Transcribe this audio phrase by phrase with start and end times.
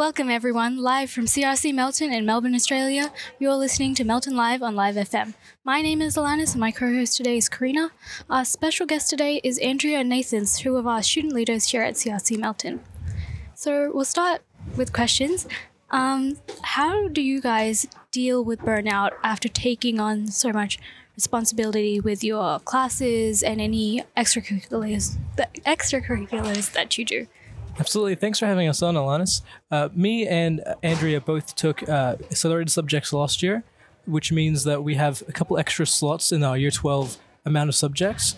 [0.00, 3.12] Welcome, everyone, live from CRC Melton in Melbourne, Australia.
[3.38, 5.34] You're listening to Melton Live on Live FM.
[5.62, 7.90] My name is Alanis, and my co host today is Karina.
[8.30, 11.96] Our special guest today is Andrea and Nathans, two of our student leaders here at
[11.96, 12.80] CRC Melton.
[13.54, 14.40] So, we'll start
[14.74, 15.46] with questions.
[15.90, 20.78] Um, how do you guys deal with burnout after taking on so much
[21.14, 27.26] responsibility with your classes and any extracurriculars, extracurriculars that you do?
[27.80, 28.14] Absolutely.
[28.14, 29.40] Thanks for having us on, Alanis.
[29.70, 33.64] Uh, me and Andrea both took uh, accelerated subjects last year,
[34.04, 37.16] which means that we have a couple extra slots in our year 12
[37.46, 38.36] amount of subjects.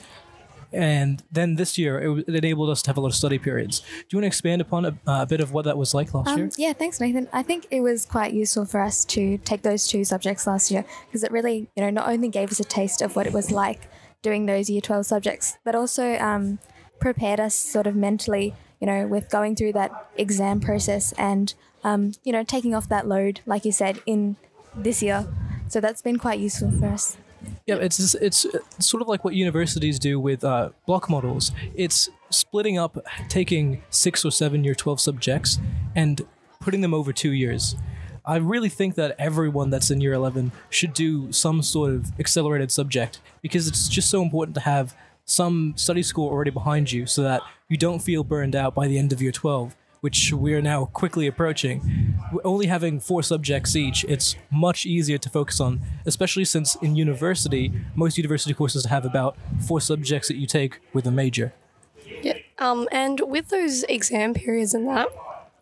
[0.73, 3.80] And then this year, it, it enabled us to have a lot of study periods.
[3.80, 6.28] Do you want to expand upon a, a bit of what that was like last
[6.28, 6.50] Um, year?
[6.56, 7.28] yeah, thanks, Nathan.
[7.33, 10.86] I think it was quite useful for us to take those two subjects last year
[11.06, 13.50] because it really, you know, not only gave us a taste of what it was
[13.50, 13.80] like
[14.22, 16.59] doing those year 12 subjects, but also um,
[17.00, 21.54] prepared us sort of mentally, you know, with going through that exam process and,
[21.84, 24.34] um, you know, taking off that load, like you said, in
[24.75, 25.25] this year.
[25.69, 27.16] So that's been quite useful for us.
[27.64, 28.44] Yeah, it's it's
[28.80, 31.53] sort of like what universities do with uh, block models.
[31.77, 35.58] It's splitting up, taking six or seven year twelve subjects
[35.94, 36.20] and
[36.58, 37.77] putting them over two years.
[38.25, 42.72] I really think that everyone that's in year eleven should do some sort of accelerated
[42.72, 44.94] subject because it's just so important to have
[45.33, 48.98] some study score already behind you so that you don't feel burned out by the
[48.98, 49.75] end of year twelve.
[50.02, 52.19] Which we are now quickly approaching.
[52.42, 57.72] Only having four subjects each, it's much easier to focus on, especially since in university,
[57.94, 61.55] most university courses have about four subjects that you take with a major.
[62.20, 62.38] Yeah.
[62.58, 65.06] Um, and with those exam periods and that,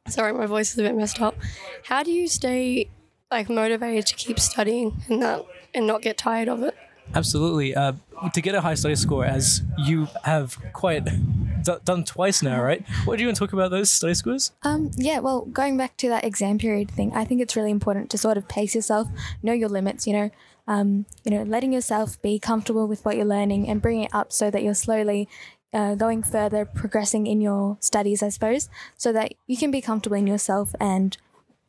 [0.08, 1.36] sorry, my voice is a bit messed up.
[1.84, 2.88] How do you stay
[3.30, 6.74] like motivated to keep studying and that and not get tired of it?
[7.14, 7.74] Absolutely.
[7.74, 7.92] Uh,
[8.32, 12.86] to get a high study score, as you have quite d- done twice now, right?
[13.04, 14.52] What do you want to talk about those study scores?
[14.62, 18.10] Um, yeah, well, going back to that exam period thing, I think it's really important
[18.10, 19.08] to sort of pace yourself,
[19.42, 20.30] know your limits, you know,
[20.68, 24.32] um, you know, letting yourself be comfortable with what you're learning and bring it up
[24.32, 25.28] so that you're slowly
[25.72, 30.16] uh, going further, progressing in your studies, I suppose, so that you can be comfortable
[30.16, 31.16] in yourself and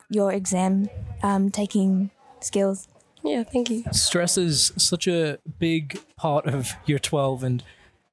[0.09, 0.89] your exam
[1.23, 2.11] um, taking
[2.41, 2.88] skills.
[3.23, 3.83] Yeah, thank you.
[3.91, 7.63] stress is such a big part of year 12 and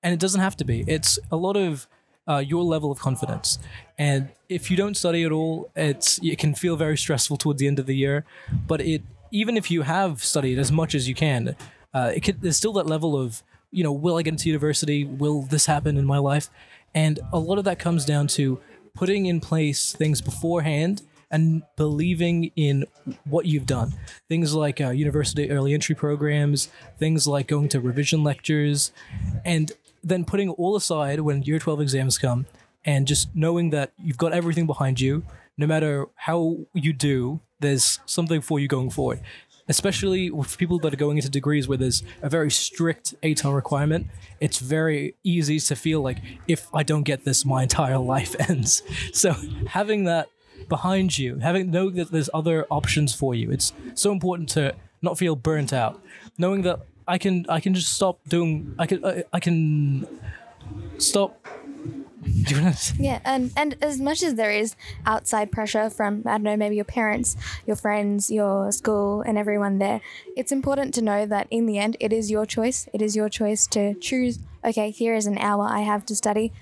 [0.02, 0.84] and it doesn't have to be.
[0.86, 1.88] It's a lot of
[2.28, 3.58] uh, your level of confidence.
[3.98, 7.66] And if you don't study at all it's it can feel very stressful towards the
[7.66, 8.24] end of the year.
[8.66, 11.56] But it even if you have studied as much as you can
[11.94, 15.04] uh, it could, there's still that level of you know will i get into university?
[15.04, 16.50] Will this happen in my life?
[16.94, 18.60] And a lot of that comes down to
[18.94, 22.86] putting in place things beforehand and believing in
[23.24, 23.92] what you've done.
[24.28, 26.68] Things like uh, university early entry programs,
[26.98, 28.92] things like going to revision lectures,
[29.44, 29.72] and
[30.02, 32.46] then putting all aside when year 12 exams come
[32.84, 35.24] and just knowing that you've got everything behind you.
[35.56, 39.20] No matter how you do, there's something for you going forward.
[39.70, 44.06] Especially with people that are going into degrees where there's a very strict ATAR requirement,
[44.40, 48.82] it's very easy to feel like if I don't get this, my entire life ends.
[49.12, 49.34] So
[49.66, 50.28] having that
[50.68, 53.50] behind you, having know that there's other options for you.
[53.50, 56.00] It's so important to not feel burnt out,
[56.36, 60.06] knowing that I can I can just stop doing I can I, I can
[60.98, 61.46] stop.
[62.98, 64.76] Yeah, and and as much as there is
[65.06, 67.36] outside pressure from I don't know maybe your parents,
[67.66, 70.00] your friends, your school, and everyone there,
[70.36, 72.88] it's important to know that in the end it is your choice.
[72.92, 74.40] It is your choice to choose.
[74.64, 76.52] Okay, here is an hour I have to study.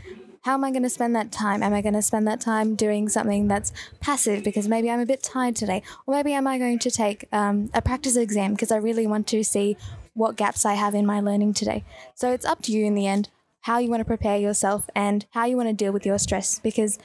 [0.47, 1.61] How am I going to spend that time?
[1.61, 5.05] Am I going to spend that time doing something that's passive because maybe I'm a
[5.05, 8.71] bit tired today, or maybe am I going to take um, a practice exam because
[8.71, 9.77] I really want to see
[10.15, 11.83] what gaps I have in my learning today?
[12.15, 13.29] So it's up to you in the end
[13.63, 16.61] how you want to prepare yourself and how you want to deal with your stress
[16.61, 17.01] because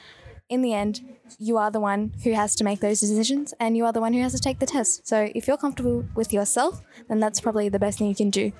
[0.48, 1.00] in the end
[1.40, 4.12] you are the one who has to make those decisions and you are the one
[4.12, 7.68] who has to take the test so if you're comfortable with yourself then that's probably
[7.68, 8.52] the best thing you can do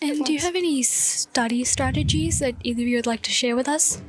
[0.00, 3.56] And do you have any study strategies that either of you would like to share
[3.56, 4.00] with us?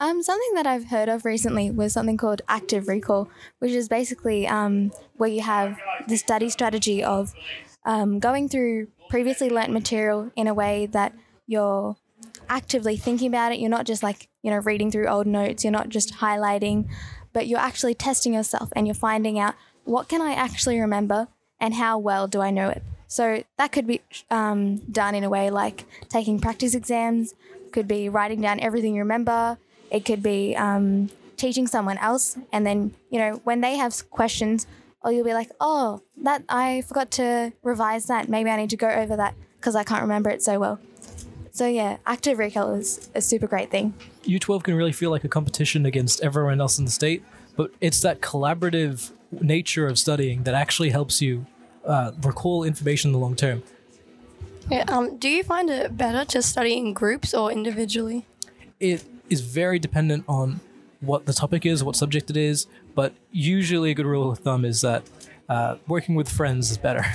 [0.00, 3.28] Um, something that I've heard of recently was something called active recall,
[3.60, 5.78] which is basically um, where you have
[6.08, 7.32] the study strategy of
[7.84, 11.14] um, going through previously learnt material in a way that
[11.46, 11.96] you're
[12.48, 13.60] actively thinking about it.
[13.60, 16.88] You're not just like, you know, reading through old notes, you're not just highlighting,
[17.32, 19.54] but you're actually testing yourself and you're finding out
[19.84, 21.28] what can I actually remember
[21.60, 22.82] and how well do I know it.
[23.14, 27.32] So that could be um, done in a way like taking practice exams,
[27.70, 29.56] could be writing down everything you remember,
[29.88, 34.66] it could be um, teaching someone else, and then you know when they have questions,
[35.04, 38.28] or you'll be like, oh, that I forgot to revise that.
[38.28, 40.80] Maybe I need to go over that because I can't remember it so well.
[41.52, 43.94] So yeah, active recall is a super great thing.
[44.24, 47.22] U12 can really feel like a competition against everyone else in the state.
[47.54, 51.46] but it's that collaborative nature of studying that actually helps you
[51.86, 53.62] uh, recall information in the long term.
[54.70, 58.26] Yeah, um, do you find it better to study in groups or individually?
[58.80, 60.60] It is very dependent on
[61.00, 64.64] what the topic is, what subject it is, but usually a good rule of thumb
[64.64, 65.02] is that
[65.48, 67.04] uh, working with friends is better.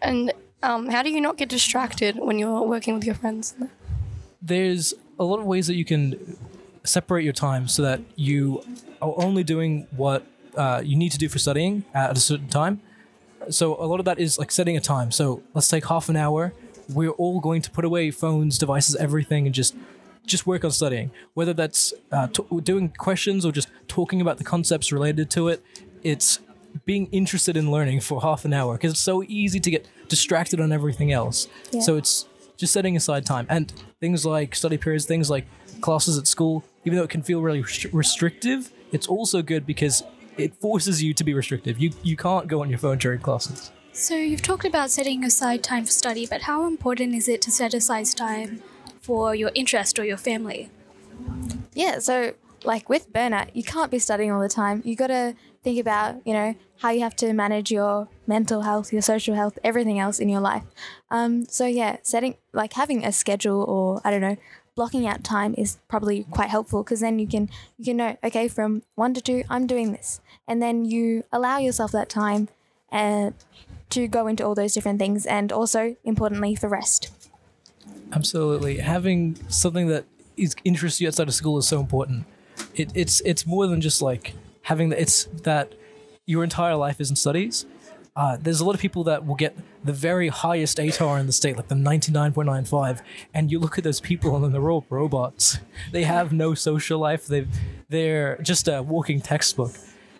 [0.00, 0.32] And
[0.62, 3.54] um, how do you not get distracted when you're working with your friends?
[4.40, 6.38] There's a lot of ways that you can
[6.82, 8.62] separate your time so that you
[9.02, 10.24] are only doing what
[10.56, 12.80] uh, you need to do for studying at a certain time.
[13.50, 15.10] So a lot of that is like setting a time.
[15.10, 16.52] So let's take half an hour.
[16.88, 19.74] We're all going to put away phones, devices, everything, and just
[20.26, 21.10] just work on studying.
[21.34, 25.62] Whether that's uh, t- doing questions or just talking about the concepts related to it,
[26.02, 26.40] it's
[26.84, 30.60] being interested in learning for half an hour because it's so easy to get distracted
[30.60, 31.48] on everything else.
[31.70, 31.80] Yeah.
[31.80, 32.26] So it's
[32.56, 35.46] just setting aside time and things like study periods, things like
[35.80, 36.64] classes at school.
[36.84, 40.02] Even though it can feel really restri- restrictive, it's also good because
[40.36, 41.78] it forces you to be restrictive.
[41.78, 43.70] You you can't go on your phone during classes.
[43.92, 47.50] So you've talked about setting aside time for study, but how important is it to
[47.50, 48.62] set aside time
[49.00, 50.70] for your interest or your family?
[51.72, 52.34] Yeah, so
[52.64, 54.82] like with burnout, you can't be studying all the time.
[54.84, 58.92] You got to think about, you know, how you have to manage your mental health,
[58.92, 60.64] your social health, everything else in your life.
[61.10, 64.36] Um, so yeah, setting like having a schedule or I don't know,
[64.76, 68.46] blocking out time is probably quite helpful because then you can you can know okay
[68.46, 72.48] from one to two I'm doing this, and then you allow yourself that time,
[72.92, 73.30] uh,
[73.90, 77.10] to go into all those different things, and also importantly for rest.
[78.12, 80.04] Absolutely, having something that
[80.36, 82.26] is interests you outside of school is so important.
[82.74, 85.00] It, it's it's more than just like having that.
[85.00, 85.72] It's that
[86.26, 87.66] your entire life is in studies.
[88.16, 89.54] Uh, there's a lot of people that will get
[89.84, 93.02] the very highest ATAR in the state, like the 99.95,
[93.34, 95.58] and you look at those people and they're all robots.
[95.92, 97.26] They have no social life.
[97.26, 97.46] They
[97.90, 99.72] they're just a walking textbook,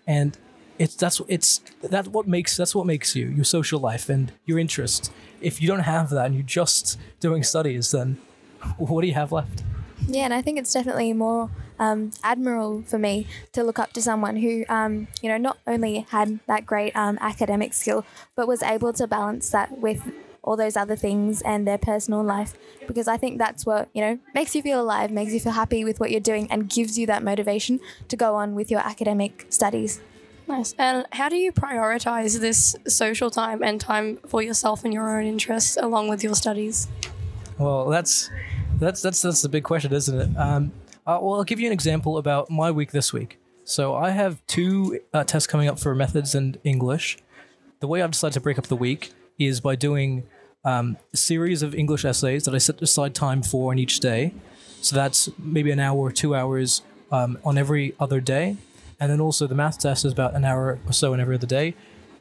[0.06, 0.36] and
[0.78, 4.58] it's that's it's that's what makes that's what makes you your social life and your
[4.58, 5.10] interests.
[5.40, 8.18] If you don't have that and you're just doing studies, then
[8.76, 9.62] what do you have left?
[10.06, 14.02] Yeah, and I think it's definitely more um, admirable for me to look up to
[14.02, 18.62] someone who, um, you know, not only had that great um, academic skill, but was
[18.62, 20.10] able to balance that with
[20.42, 22.54] all those other things and their personal life.
[22.86, 25.84] Because I think that's what, you know, makes you feel alive, makes you feel happy
[25.84, 29.46] with what you're doing, and gives you that motivation to go on with your academic
[29.50, 30.00] studies.
[30.48, 30.74] Nice.
[30.78, 35.26] And how do you prioritize this social time and time for yourself and your own
[35.26, 36.86] interests along with your studies?
[37.58, 38.30] Well, that's
[38.78, 40.36] that's that's that's the big question, isn't it?
[40.36, 40.72] Um,
[41.06, 43.38] uh, well, I'll give you an example about my week this week.
[43.64, 47.18] So I have two uh, tests coming up for methods and English.
[47.80, 50.24] The way I've decided to break up the week is by doing
[50.64, 54.34] um, a series of English essays that I set aside time for on each day.
[54.80, 58.56] So that's maybe an hour or two hours um, on every other day.
[58.98, 61.46] And then also the math test is about an hour or so on every other
[61.46, 61.74] day.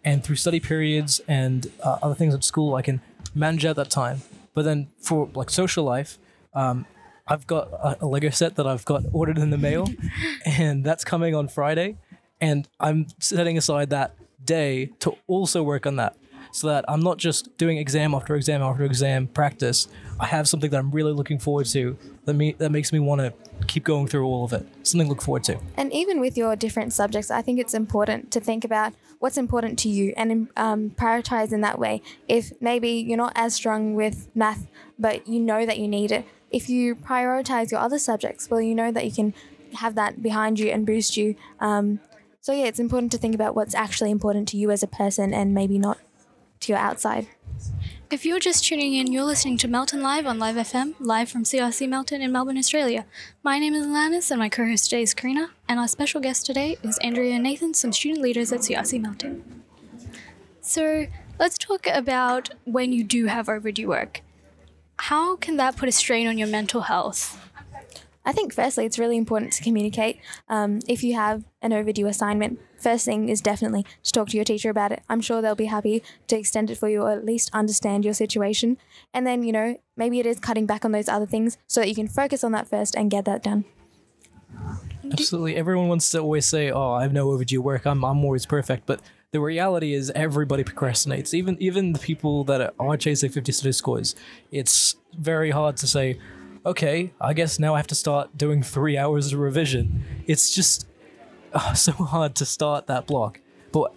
[0.04, 3.02] And through study periods and uh, other things at school, I can
[3.34, 4.22] manage out that time.
[4.54, 6.18] But then for like social life,
[6.56, 6.86] um,
[7.28, 9.88] I've got a, a Lego set that I've got ordered in the mail,
[10.46, 11.98] and that's coming on Friday.
[12.42, 16.16] And I'm setting aside that day to also work on that
[16.56, 19.90] so that I'm not just doing exam after exam after exam practice.
[20.20, 23.20] I have something that I'm really looking forward to that me that makes me want
[23.20, 23.34] to
[23.68, 24.66] keep going through all of it.
[24.84, 25.60] Something to look forward to.
[25.76, 29.78] And even with your different subjects, I think it's important to think about what's important
[29.80, 32.02] to you and um, prioritize in that way.
[32.28, 36.26] If maybe you're not as strong with math, but you know that you need it,
[36.56, 39.34] if you prioritize your other subjects, well, you know that you can
[39.74, 41.36] have that behind you and boost you.
[41.60, 42.00] Um,
[42.40, 45.34] so, yeah, it's important to think about what's actually important to you as a person
[45.34, 46.00] and maybe not
[46.62, 47.28] to your outside.
[48.10, 51.44] If you're just tuning in, you're listening to Melton Live on Live FM, live from
[51.44, 53.06] CRC Melton in Melbourne, Australia.
[53.44, 56.46] My name is Alanis, and my co host today is Karina, and our special guest
[56.46, 59.44] today is Andrea and Nathan, some student leaders at CRC Melton.
[60.62, 61.08] So,
[61.38, 64.22] let's talk about when you do have overdue work.
[64.98, 67.42] How can that put a strain on your mental health?
[68.28, 70.20] I think, firstly, it's really important to communicate.
[70.50, 74.44] Um, if you have an overdue assignment, first thing is definitely to talk to your
[74.44, 75.04] teacher about it.
[75.08, 78.16] I'm sure they'll be happy to extend it for you or at least understand your
[78.16, 78.78] situation.
[79.14, 81.90] And then, you know, maybe it is cutting back on those other things so that
[81.90, 83.66] you can focus on that first and get that done.
[85.12, 85.56] Absolutely.
[85.56, 87.86] Everyone wants to always say, "Oh, I have no overdue work.
[87.86, 89.02] I'm I'm always perfect." But
[89.36, 91.34] the reality is, everybody procrastinates.
[91.34, 94.16] Even even the people that are chasing 50 study scores.
[94.50, 96.18] It's very hard to say,
[96.66, 100.88] "Okay, I guess now I have to start doing three hours of revision." It's just
[101.54, 103.42] uh, so hard to start that block.
[103.74, 103.94] But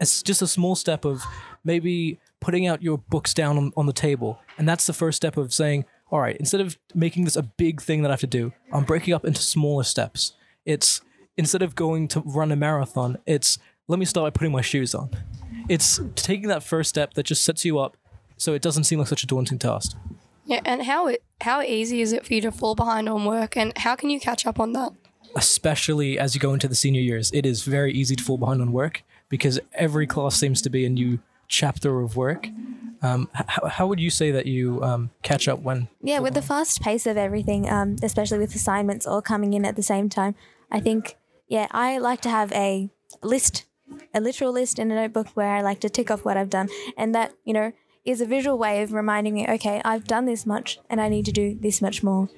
[0.00, 1.24] it's just a small step of
[1.62, 5.36] maybe putting out your books down on, on the table, and that's the first step
[5.36, 8.36] of saying, "All right, instead of making this a big thing that I have to
[8.40, 10.32] do, I'm breaking up into smaller steps."
[10.66, 11.00] It's
[11.36, 13.56] instead of going to run a marathon, it's
[13.90, 15.10] let me start by putting my shoes on.
[15.68, 17.96] It's taking that first step that just sets you up
[18.36, 19.96] so it doesn't seem like such a daunting task.
[20.46, 23.56] Yeah, and how it, how easy is it for you to fall behind on work,
[23.56, 24.92] and how can you catch up on that?
[25.34, 28.62] Especially as you go into the senior years, it is very easy to fall behind
[28.62, 31.18] on work because every class seems to be a new
[31.48, 32.48] chapter of work.
[33.02, 35.88] Um, how, how would you say that you um, catch up when?
[36.00, 39.74] Yeah, with the fast pace of everything, um, especially with assignments all coming in at
[39.74, 40.36] the same time,
[40.70, 41.16] I think,
[41.48, 42.88] yeah, I like to have a
[43.22, 43.64] list,
[44.14, 46.68] a literal list in a notebook where I like to tick off what I've done.
[46.96, 47.72] And that, you know,
[48.04, 51.24] is a visual way of reminding me, okay, I've done this much and I need
[51.26, 52.28] to do this much more.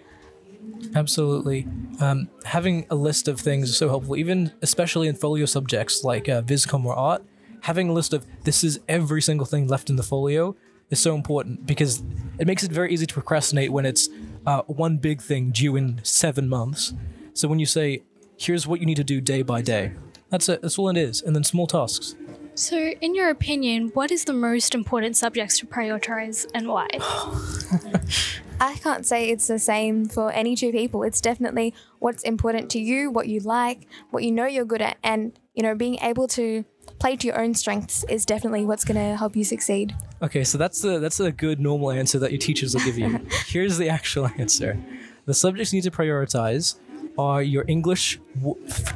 [0.94, 1.66] Absolutely.
[2.00, 6.28] Um, having a list of things is so helpful, even especially in folio subjects like
[6.28, 7.22] uh, Viscom or art.
[7.62, 10.56] Having a list of this is every single thing left in the folio
[10.90, 12.02] is so important because
[12.38, 14.08] it makes it very easy to procrastinate when it's
[14.46, 16.92] uh, one big thing due in seven months.
[17.34, 18.02] So when you say,
[18.36, 19.92] here's what you need to do day by day,
[20.32, 20.62] that's it.
[20.62, 21.20] That's all it is.
[21.20, 22.16] And then small tasks.
[22.54, 26.88] So, in your opinion, what is the most important subjects to prioritize and why?
[28.60, 31.02] I can't say it's the same for any two people.
[31.02, 34.96] It's definitely what's important to you, what you like, what you know you're good at,
[35.04, 36.64] and you know, being able to
[36.98, 39.94] play to your own strengths is definitely what's going to help you succeed.
[40.22, 43.20] Okay, so that's the that's a good normal answer that your teachers will give you.
[43.46, 44.78] Here's the actual answer:
[45.26, 46.76] the subjects you need to prioritize
[47.18, 48.20] are your English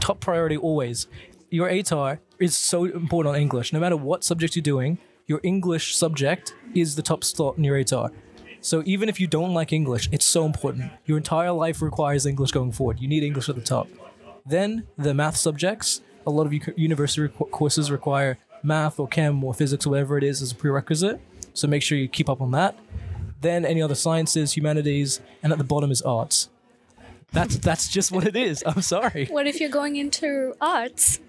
[0.00, 1.06] top priority always.
[1.50, 3.72] Your ATAR is so important on English.
[3.72, 7.76] No matter what subject you're doing, your English subject is the top slot in your
[7.76, 8.10] ATAR.
[8.60, 10.90] So even if you don't like English, it's so important.
[11.04, 13.00] Your entire life requires English going forward.
[13.00, 13.88] You need English at the top.
[14.44, 16.00] Then the math subjects.
[16.26, 20.42] A lot of university courses require math or chem or physics or whatever it is
[20.42, 21.20] as a prerequisite.
[21.54, 22.76] So make sure you keep up on that.
[23.40, 26.48] Then any other sciences, humanities, and at the bottom is arts.
[27.32, 28.62] That's that's just what it is.
[28.66, 29.26] I'm sorry.
[29.26, 31.20] What if you're going into arts?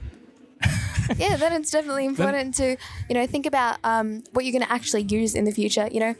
[1.18, 2.78] yeah, then it's definitely important to,
[3.10, 5.88] you know, think about um, what you're going to actually use in the future.
[5.92, 6.16] You know,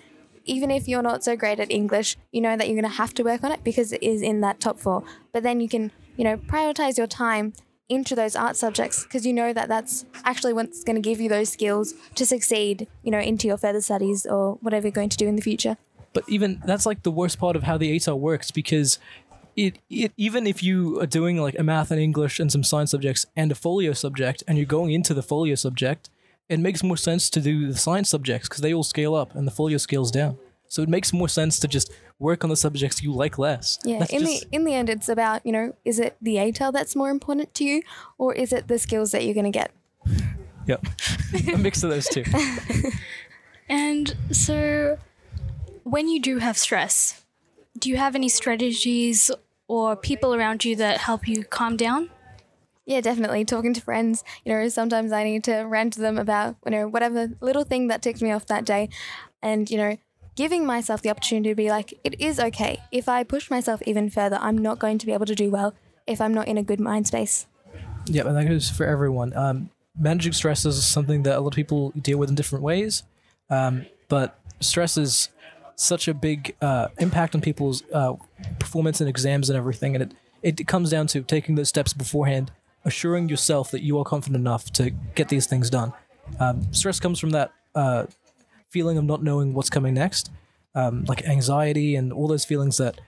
[0.46, 3.14] even if you're not so great at English, you know that you're going to have
[3.16, 5.04] to work on it because it is in that top four.
[5.32, 7.54] But then you can, you know, prioritize your time
[7.90, 11.30] into those art subjects because you know that that's actually what's going to give you
[11.30, 15.18] those skills to succeed, you know, into your further studies or whatever you're going to
[15.18, 15.78] do in the future.
[16.14, 18.98] But even that's like the worst part of how the ATAR works because
[19.58, 22.92] it, it even if you are doing like a math and English and some science
[22.92, 26.10] subjects and a folio subject and you're going into the folio subject,
[26.48, 29.46] it makes more sense to do the science subjects because they all scale up and
[29.46, 30.38] the folio scales down.
[30.70, 33.80] So it makes more sense to just work on the subjects you like less.
[33.84, 36.36] Yeah, That's in just- the in the end, it's about you know, is it the
[36.36, 37.82] ATAR that's more important to you,
[38.18, 39.72] or is it the skills that you're going to get?
[40.68, 40.86] Yep.
[41.54, 42.24] a mix of those two.
[43.70, 44.98] And so,
[45.84, 47.24] when you do have stress,
[47.78, 49.30] do you have any strategies
[49.68, 52.10] or people around you that help you calm down?
[52.86, 53.44] Yeah, definitely.
[53.44, 56.88] Talking to friends, you know, sometimes I need to rant to them about, you know,
[56.88, 58.90] whatever little thing that ticked me off that day.
[59.44, 59.98] And, you know,
[60.36, 62.80] giving myself the opportunity to be like, it is okay.
[62.92, 65.74] If I push myself even further, I'm not going to be able to do well
[66.06, 67.46] if I'm not in a good mind space.
[68.06, 69.36] Yeah, and that goes for everyone.
[69.36, 69.70] Um,
[70.00, 73.04] managing stress is something that a lot of people deal with in different ways,
[73.50, 75.28] um, but stress is
[75.78, 78.16] such a big uh, impact on people's uh,
[78.60, 82.52] performance and exams and everything, and it, it comes down to taking those steps beforehand,
[82.84, 85.94] assuring yourself that you are confident enough to get these things done.
[86.40, 88.08] Um, stress comes from that uh,
[88.70, 90.32] feeling of not knowing what's coming next,
[90.74, 93.00] um, like anxiety and all those feelings that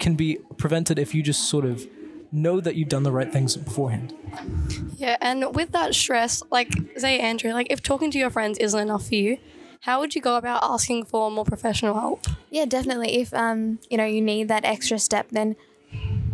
[0.00, 1.86] can be prevented if you just sort of
[2.32, 4.12] know that you've done the right things beforehand.
[4.96, 8.78] Yeah, and with that stress, like say Andrea, like if talking to your friends isn't
[8.78, 9.38] enough for you,
[9.80, 12.26] how would you go about asking for more professional help?
[12.50, 13.18] Yeah, definitely.
[13.18, 15.56] If um, you know, you need that extra step, then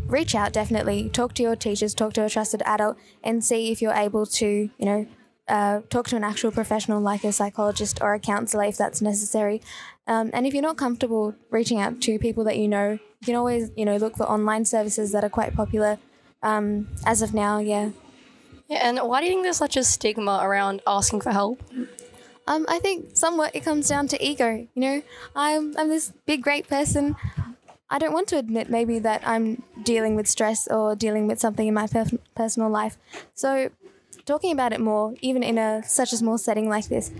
[0.06, 1.08] reach out definitely.
[1.08, 4.46] Talk to your teachers, talk to a trusted adult and see if you're able to,
[4.78, 5.06] you know,
[5.48, 9.60] uh, talk to an actual professional like a psychologist or a counselor if that's necessary.
[10.06, 13.34] Um, and if you're not comfortable reaching out to people that you know, you can
[13.34, 15.98] always, you know, look for online services that are quite popular
[16.42, 17.90] um, as of now, yeah.
[18.68, 21.62] Yeah, and why do you think there's such a stigma around asking for help?
[22.46, 24.66] Um, I think somewhat it comes down to ego.
[24.74, 25.02] You know,
[25.36, 27.16] I'm I'm this big great person.
[27.88, 31.68] I don't want to admit maybe that I'm dealing with stress or dealing with something
[31.68, 32.96] in my per- personal life.
[33.34, 33.70] So,
[34.24, 37.12] talking about it more, even in a such a small setting like this,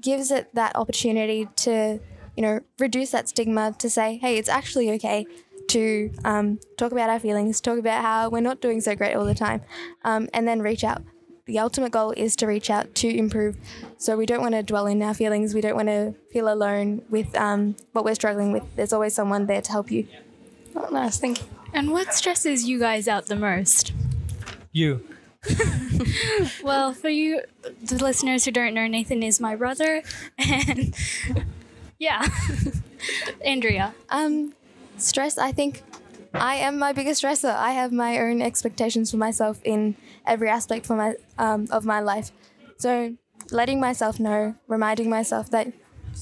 [0.00, 1.98] gives it that opportunity to
[2.36, 5.26] you know reduce that stigma to say, hey, it's actually okay
[5.68, 9.24] to um, talk about our feelings, talk about how we're not doing so great all
[9.24, 9.62] the time,
[10.04, 11.02] um, and then reach out
[11.48, 13.56] the ultimate goal is to reach out to improve.
[13.96, 15.54] So we don't want to dwell in our feelings.
[15.54, 18.62] We don't want to feel alone with um, what we're struggling with.
[18.76, 20.06] There's always someone there to help you.
[20.76, 21.46] Oh, nice, thank you.
[21.72, 23.92] And what stresses you guys out the most?
[24.72, 25.02] You.
[26.62, 27.42] Well, for you,
[27.82, 30.02] the listeners who don't know, Nathan is my brother,
[30.38, 30.94] and
[31.98, 32.28] yeah,
[33.44, 33.94] Andrea.
[34.10, 34.54] Um,
[34.96, 35.38] stress.
[35.38, 35.82] I think
[36.34, 37.54] I am my biggest stressor.
[37.54, 42.00] I have my own expectations for myself in every aspect for my um, of my
[42.00, 42.30] life.
[42.78, 43.16] So
[43.50, 45.72] letting myself know, reminding myself that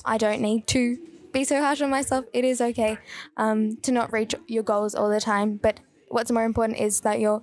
[0.04, 0.98] I don't need to
[1.32, 2.25] be so harsh on myself.
[2.32, 2.98] It is okay
[3.36, 5.56] um, to not reach your goals all the time.
[5.56, 7.42] But what's more important is that you're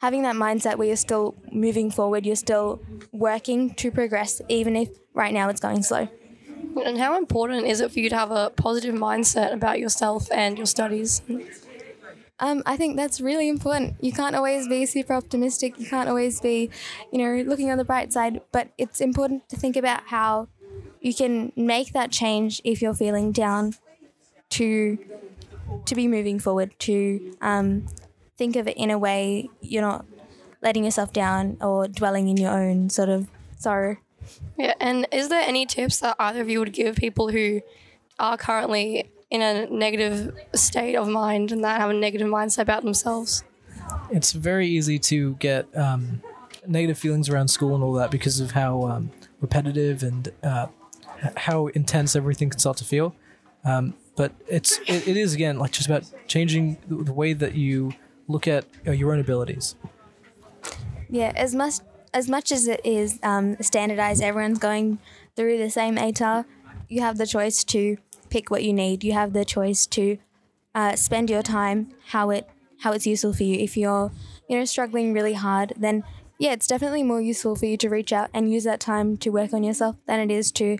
[0.00, 2.24] having that mindset where you're still moving forward.
[2.24, 2.80] You're still
[3.12, 6.08] working to progress, even if right now it's going slow.
[6.84, 10.56] And how important is it for you to have a positive mindset about yourself and
[10.56, 11.22] your studies?
[12.40, 13.96] Um, I think that's really important.
[14.00, 15.78] You can't always be super optimistic.
[15.78, 16.70] You can't always be,
[17.12, 18.40] you know, looking on the bright side.
[18.52, 20.48] But it's important to think about how
[21.00, 23.74] you can make that change if you're feeling down,
[24.50, 24.98] to
[25.84, 26.78] to be moving forward.
[26.80, 27.86] To um,
[28.36, 30.04] think of it in a way you're not
[30.62, 33.28] letting yourself down or dwelling in your own sort of
[33.58, 33.96] sorrow.
[34.56, 37.62] Yeah, and is there any tips that either of you would give people who
[38.18, 42.82] are currently in a negative state of mind and that have a negative mindset about
[42.82, 43.44] themselves?
[44.10, 46.22] It's very easy to get um,
[46.66, 50.66] negative feelings around school and all that because of how um, repetitive and uh,
[51.36, 53.14] how intense everything can start to feel.
[53.64, 57.54] Um, but it's it, it is again like just about changing the the way that
[57.54, 57.92] you
[58.26, 59.76] look at uh, your own abilities.
[61.08, 61.74] Yeah, as much
[62.12, 64.98] as much as it is um, standardized, everyone's going
[65.36, 66.44] through the same ATAR.
[66.88, 67.98] You have the choice to
[68.30, 69.04] pick what you need.
[69.04, 70.18] You have the choice to
[70.74, 72.48] uh, spend your time how it
[72.82, 73.58] how it's useful for you.
[73.58, 74.10] If you're
[74.48, 76.04] you know struggling really hard, then
[76.38, 79.30] yeah, it's definitely more useful for you to reach out and use that time to
[79.30, 80.78] work on yourself than it is to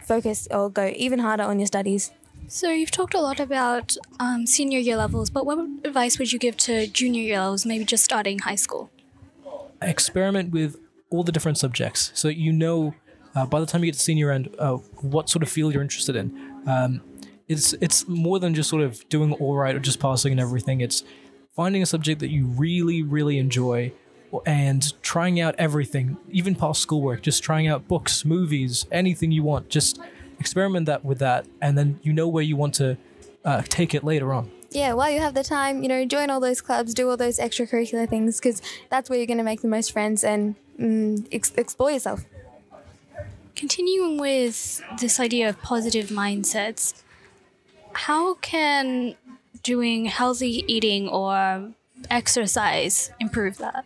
[0.00, 2.10] focus or go even harder on your studies.
[2.48, 6.38] So you've talked a lot about um, senior year levels, but what advice would you
[6.38, 8.90] give to junior year levels, maybe just starting high school?
[9.82, 10.76] experiment with
[11.10, 12.94] all the different subjects so you know
[13.34, 15.82] uh, by the time you get to senior end uh, what sort of field you're
[15.82, 17.00] interested in um,
[17.48, 20.80] it's it's more than just sort of doing all right or just passing and everything.
[20.80, 21.04] It's
[21.54, 23.92] finding a subject that you really really enjoy
[24.46, 29.68] and trying out everything even past schoolwork just trying out books movies anything you want.
[29.68, 30.00] Just
[30.40, 32.96] experiment that with that and then you know where you want to
[33.44, 34.50] uh, take it later on.
[34.70, 37.38] Yeah, while you have the time, you know, join all those clubs, do all those
[37.38, 41.52] extracurricular things, because that's where you're going to make the most friends and mm, ex-
[41.56, 42.24] explore yourself.
[43.74, 47.02] Continuing with this idea of positive mindsets,
[47.92, 49.16] how can
[49.64, 51.72] doing healthy eating or
[52.08, 53.84] exercise improve that?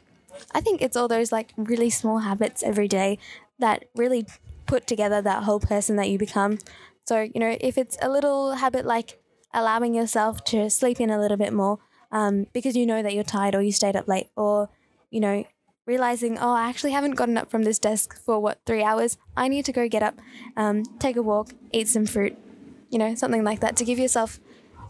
[0.52, 3.18] I think it's all those like really small habits every day
[3.60, 4.26] that really
[4.66, 6.58] put together that whole person that you become.
[7.06, 9.22] So, you know, if it's a little habit like
[9.54, 11.78] allowing yourself to sleep in a little bit more
[12.12, 14.68] um, because you know that you're tired or you stayed up late, or,
[15.10, 15.44] you know,
[15.88, 19.16] realizing, oh, I actually haven't gotten up from this desk for what, three hours?
[19.36, 20.20] I need to go get up,
[20.56, 22.36] um, take a walk, eat some fruit,
[22.90, 24.38] you know, something like that to give yourself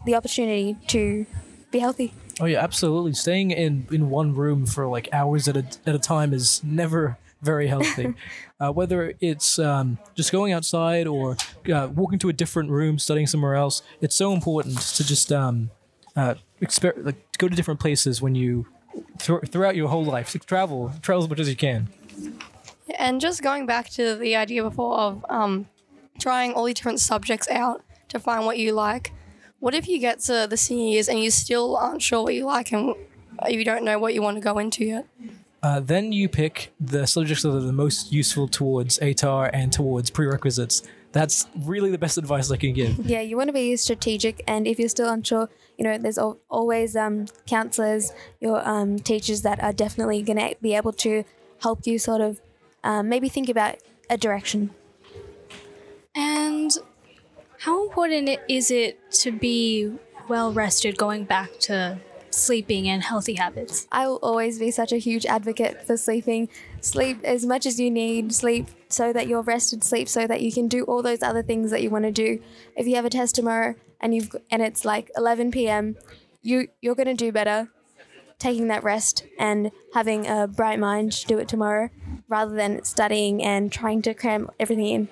[0.05, 1.25] the opportunity to
[1.71, 2.13] be healthy.
[2.41, 3.13] Oh yeah, absolutely.
[3.13, 7.17] Staying in in one room for like hours at a at a time is never
[7.41, 8.13] very healthy.
[8.59, 11.37] uh, whether it's um, just going outside or
[11.73, 15.69] uh, walking to a different room, studying somewhere else, it's so important to just um,
[16.15, 18.65] uh, exper- like go to different places when you
[19.17, 20.33] thr throughout your whole life.
[20.33, 21.89] Like, travel, travel as much as you can.
[22.97, 25.67] And just going back to the idea before of um,
[26.19, 29.13] trying all these different subjects out to find what you like.
[29.59, 32.45] What if you get to the senior years and you still aren't sure what you
[32.45, 32.95] like and
[33.47, 35.05] you don't know what you want to go into yet?
[35.61, 40.09] Uh, then you pick the subjects that are the most useful towards ATAR and towards
[40.09, 40.83] prerequisites.
[41.11, 42.99] That's really the best advice I can give.
[43.05, 46.95] Yeah, you want to be strategic, and if you're still unsure, you know, there's always
[46.95, 51.23] um, counselors, your um, teachers that are definitely going to be able to
[51.61, 52.41] help you sort of
[52.83, 53.77] um, maybe think about
[54.09, 54.71] a direction.
[56.15, 56.71] And
[57.59, 59.93] how important is it to be
[60.27, 61.97] well rested going back to
[62.29, 63.87] sleeping and healthy habits?
[63.91, 66.49] I will always be such a huge advocate for sleeping.
[66.81, 68.33] Sleep as much as you need.
[68.33, 69.83] Sleep so that you're rested.
[69.83, 72.41] Sleep so that you can do all those other things that you want to do.
[72.75, 75.95] If you have a test tomorrow and you've and it's like 11 p.m.,
[76.41, 77.69] you you're gonna do better
[78.39, 81.89] taking that rest and having a bright mind to do it tomorrow
[82.29, 85.07] rather than studying and trying to cram everything in.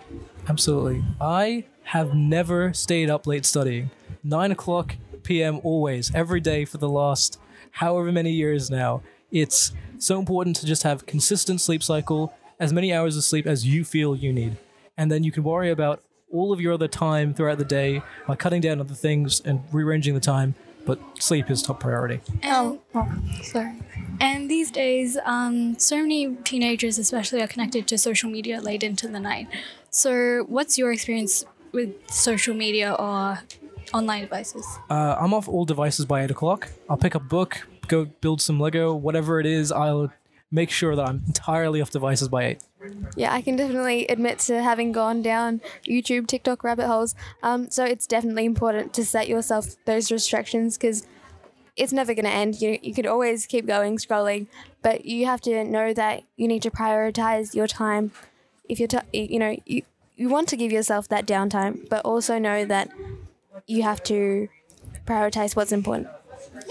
[0.47, 1.03] Absolutely.
[1.19, 3.91] I have never stayed up late studying.
[4.23, 5.59] Nine o'clock p.m.
[5.63, 7.37] always, every day for the last
[7.71, 9.01] however many years now.
[9.29, 13.65] It's so important to just have consistent sleep cycle, as many hours of sleep as
[13.65, 14.57] you feel you need.
[14.97, 18.35] And then you can worry about all of your other time throughout the day by
[18.35, 20.55] cutting down other things and rearranging the time.
[20.85, 22.21] But sleep is top priority.
[22.41, 23.11] And, Oh,
[23.43, 23.75] sorry.
[24.21, 29.07] And these days, um, so many teenagers, especially, are connected to social media late into
[29.07, 29.47] the night.
[29.89, 31.43] So, what's your experience
[31.73, 33.39] with social media or
[33.93, 34.65] online devices?
[34.89, 36.69] Uh, I'm off all devices by eight o'clock.
[36.89, 39.71] I'll pick up a book, go build some Lego, whatever it is.
[39.73, 40.11] I'll
[40.51, 42.63] make sure that I'm entirely off devices by eight.
[43.15, 47.15] Yeah, I can definitely admit to having gone down YouTube, TikTok rabbit holes.
[47.43, 51.05] Um, so it's definitely important to set yourself those restrictions because
[51.75, 52.61] it's never going to end.
[52.61, 54.47] You, you could always keep going, scrolling,
[54.81, 58.11] but you have to know that you need to prioritize your time.
[58.69, 59.83] If you're, t- you know, you,
[60.15, 62.89] you want to give yourself that downtime, but also know that
[63.67, 64.47] you have to
[65.05, 66.07] prioritize what's important.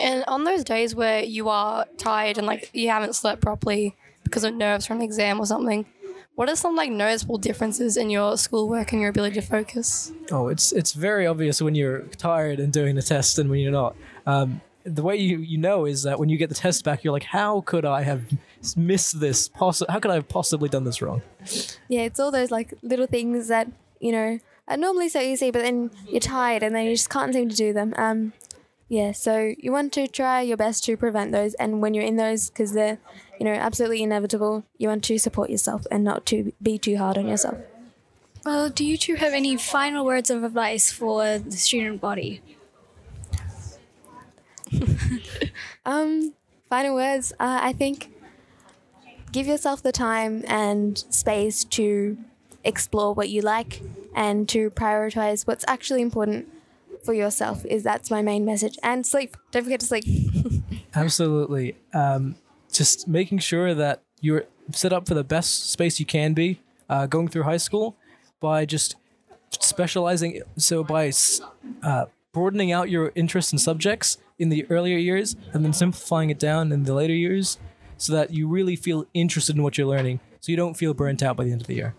[0.01, 3.95] And on those days where you are tired and like you haven't slept properly
[4.25, 5.87] because of nerves from an exam or something,
[6.37, 10.13] what are some like noticeable differences in your schoolwork and your ability to focus?
[10.31, 13.73] Oh, it's it's very obvious when you're tired and doing the test and when you're
[13.73, 13.97] not.
[14.27, 17.13] Um, the way you, you know is that when you get the test back, you're
[17.13, 18.23] like, how could I have
[18.77, 19.49] missed this?
[19.49, 21.23] Poss- how could I have possibly done this wrong?
[21.89, 23.69] Yeah, it's all those like little things that
[23.99, 27.33] you know are normally so easy, but then you're tired and then you just can't
[27.33, 27.95] seem to do them.
[27.97, 28.33] Um,
[28.89, 32.17] yeah, so you want to try your best to prevent those, and when you're in
[32.17, 32.99] those, because they're
[33.39, 37.19] you know absolutely inevitable, you want to support yourself and not to be too hard
[37.19, 37.59] on yourself.
[38.45, 42.43] Well, do you two have any final words of advice for the student body?
[45.87, 46.35] Um,
[46.69, 47.33] final words.
[47.39, 48.13] Uh, I think
[49.31, 52.19] give yourself the time and space to
[52.65, 53.83] explore what you like
[54.15, 56.49] and to prioritize what's actually important
[57.07, 57.65] for yourself.
[57.65, 58.77] Is that's my main message.
[58.83, 59.37] And sleep.
[59.53, 60.05] Don't forget to sleep.
[60.95, 61.77] Absolutely.
[61.95, 62.37] Um,
[62.73, 67.07] just making sure that you're set up for the best space you can be uh,
[67.07, 67.97] going through high school
[68.41, 68.97] by just
[69.51, 70.43] specializing.
[70.57, 71.13] So by
[71.83, 76.39] uh, broadening out your interests and subjects in the earlier years and then simplifying it
[76.39, 77.59] down in the later years
[77.97, 81.23] so that you really feel interested in what you're learning so you don't feel burnt
[81.23, 81.95] out by the end of the year.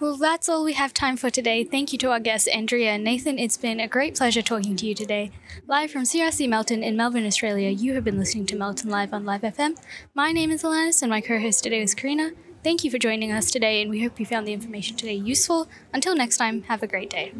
[0.00, 1.64] Well, that's all we have time for today.
[1.64, 3.36] Thank you to our guests, Andrea and Nathan.
[3.36, 5.32] It's been a great pleasure talking to you today.
[5.66, 9.24] Live from CRC Melton in Melbourne, Australia, you have been listening to Melton Live on
[9.24, 9.76] Live FM.
[10.14, 12.30] My name is Alanis, and my co host today is Karina.
[12.62, 15.66] Thank you for joining us today, and we hope you found the information today useful.
[15.92, 17.32] Until next time, have a great day.